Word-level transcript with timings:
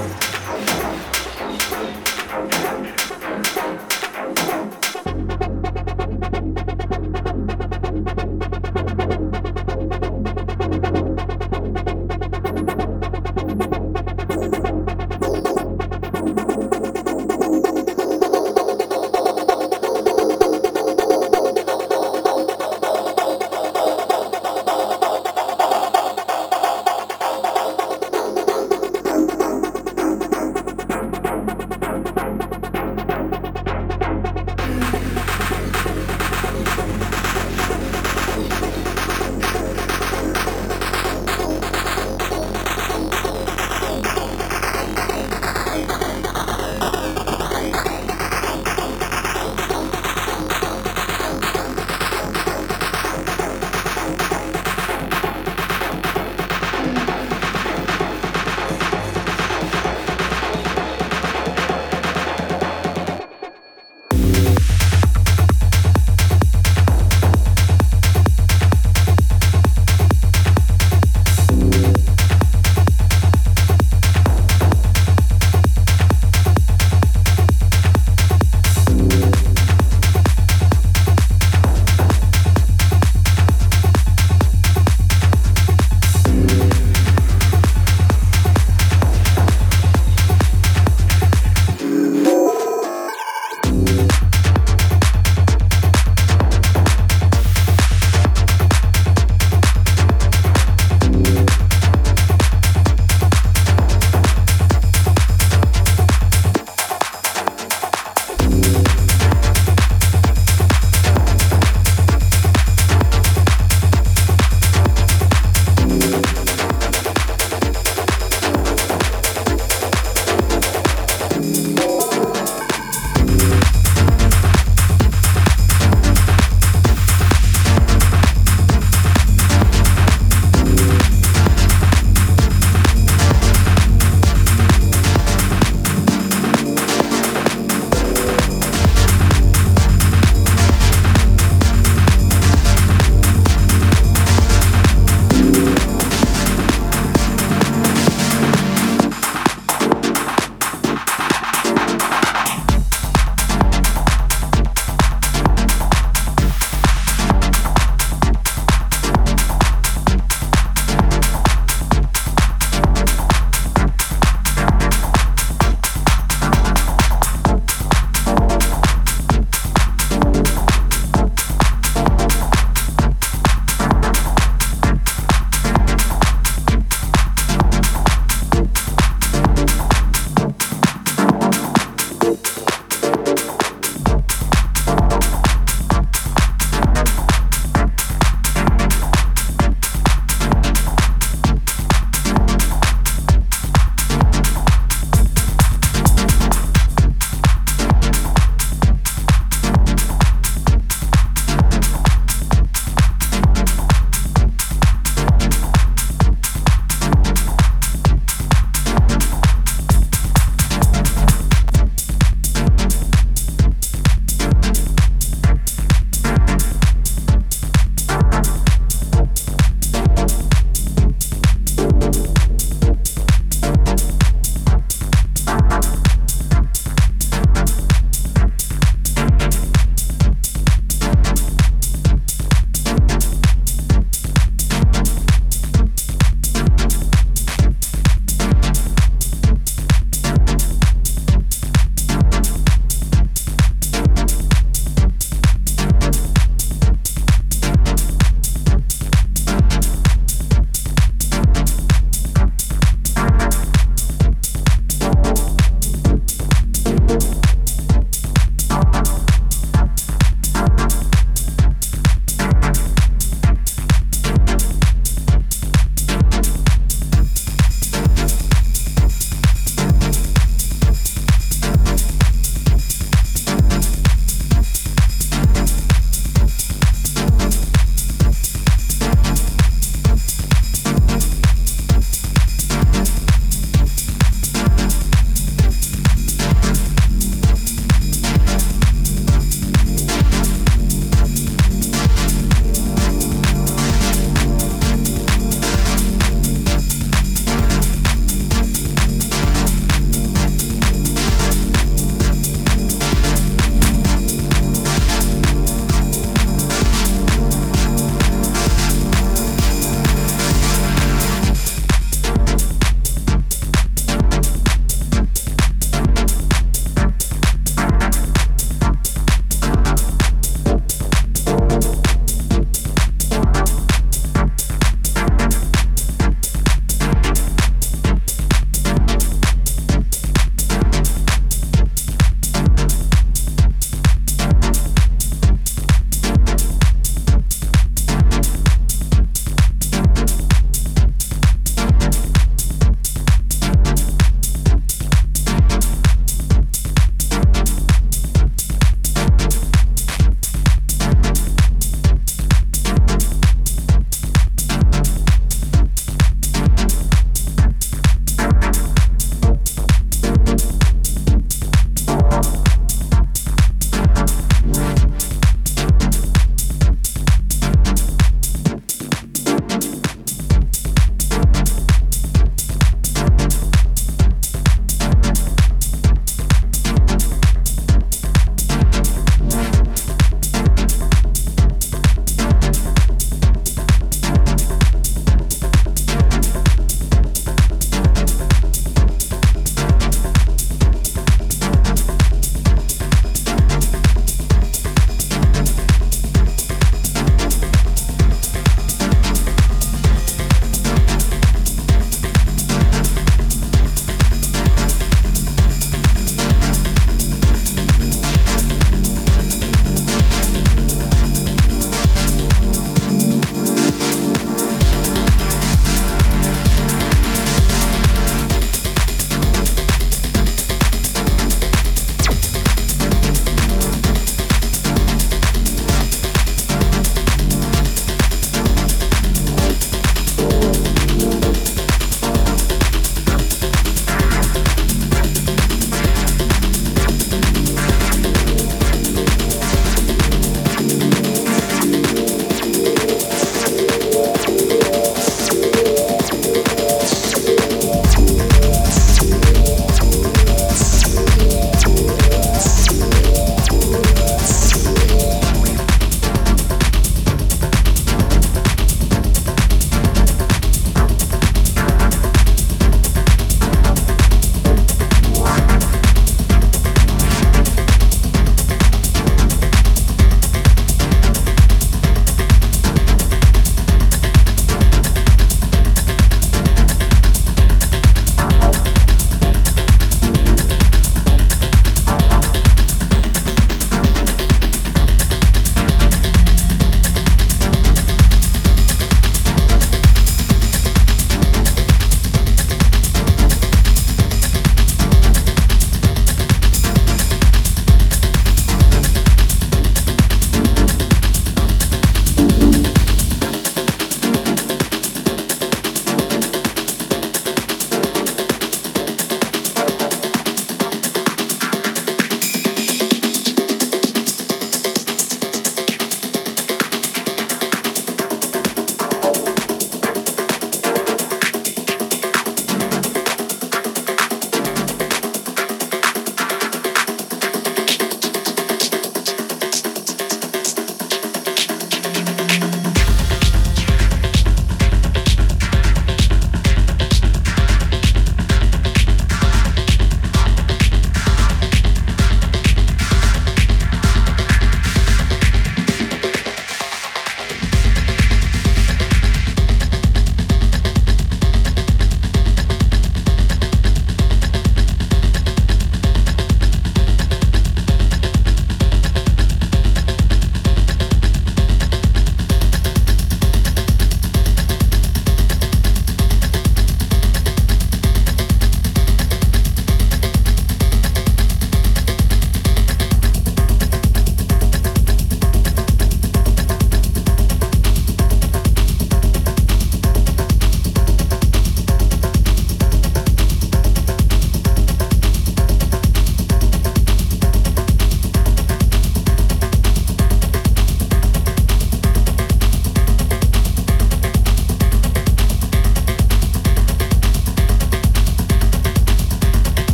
Пока. 0.00 0.39